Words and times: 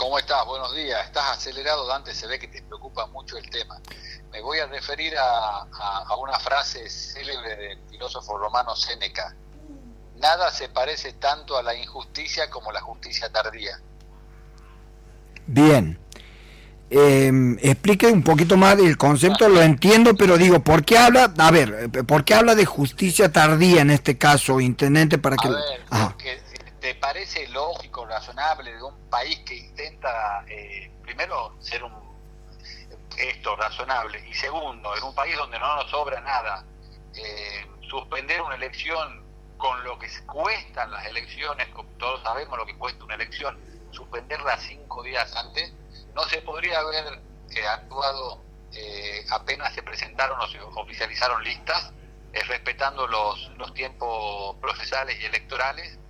¿Cómo 0.00 0.18
estás? 0.18 0.46
Buenos 0.46 0.74
días. 0.74 1.04
Estás 1.04 1.36
acelerado, 1.36 1.86
Dante, 1.86 2.14
se 2.14 2.26
ve 2.26 2.38
que 2.38 2.48
te 2.48 2.62
preocupa 2.62 3.06
mucho 3.08 3.36
el 3.36 3.50
tema. 3.50 3.78
Me 4.32 4.40
voy 4.40 4.58
a 4.58 4.66
referir 4.66 5.12
a, 5.18 5.60
a 5.60 6.16
una 6.16 6.38
frase 6.38 6.88
célebre 6.88 7.54
del 7.54 7.78
filósofo 7.90 8.38
romano 8.38 8.74
Séneca. 8.74 9.36
Nada 10.16 10.50
se 10.52 10.70
parece 10.70 11.12
tanto 11.12 11.58
a 11.58 11.62
la 11.62 11.74
injusticia 11.74 12.48
como 12.48 12.72
la 12.72 12.80
justicia 12.80 13.30
tardía. 13.30 13.78
Bien. 15.46 15.98
Eh, 16.88 17.30
explique 17.60 18.06
un 18.06 18.22
poquito 18.22 18.56
más 18.56 18.78
del 18.78 18.96
concepto, 18.96 19.50
lo 19.50 19.60
entiendo, 19.60 20.14
pero 20.14 20.38
digo, 20.38 20.60
¿por 20.60 20.82
qué 20.82 20.96
habla, 20.96 21.30
a 21.36 21.50
ver, 21.50 21.90
¿por 22.06 22.24
qué 22.24 22.34
habla 22.34 22.54
de 22.54 22.64
justicia 22.64 23.30
tardía 23.30 23.82
en 23.82 23.90
este 23.90 24.16
caso, 24.16 24.60
intendente, 24.60 25.18
para 25.18 25.36
que... 25.36 25.48
A 25.48 25.50
ver, 25.50 25.82
porque 26.12 26.49
parece 27.20 27.46
lógico, 27.48 28.06
razonable 28.06 28.74
de 28.74 28.82
un 28.82 29.10
país 29.10 29.38
que 29.40 29.54
intenta, 29.54 30.42
eh, 30.48 30.90
primero, 31.02 31.54
ser 31.60 31.84
un 31.84 31.92
esto 33.18 33.54
razonable, 33.56 34.26
y 34.26 34.32
segundo, 34.32 34.96
en 34.96 35.04
un 35.04 35.14
país 35.14 35.36
donde 35.36 35.58
no 35.58 35.76
nos 35.76 35.90
sobra 35.90 36.18
nada, 36.22 36.64
eh, 37.14 37.66
suspender 37.90 38.40
una 38.40 38.54
elección 38.54 39.22
con 39.58 39.84
lo 39.84 39.98
que 39.98 40.08
cuestan 40.24 40.90
las 40.90 41.04
elecciones, 41.04 41.68
todos 41.98 42.22
sabemos 42.22 42.56
lo 42.56 42.64
que 42.64 42.74
cuesta 42.78 43.04
una 43.04 43.16
elección, 43.16 43.58
suspenderla 43.90 44.56
cinco 44.56 45.02
días 45.02 45.36
antes, 45.36 45.74
no 46.14 46.24
se 46.24 46.40
podría 46.40 46.78
haber 46.78 47.20
eh, 47.50 47.66
actuado 47.66 48.40
eh, 48.72 49.26
apenas 49.30 49.74
se 49.74 49.82
presentaron 49.82 50.40
o 50.40 50.48
se 50.48 50.58
oficializaron 50.62 51.44
listas, 51.44 51.92
eh, 52.32 52.42
respetando 52.44 53.06
los, 53.06 53.50
los 53.58 53.74
tiempos 53.74 54.56
procesales 54.62 55.20
y 55.20 55.26
electorales 55.26 56.00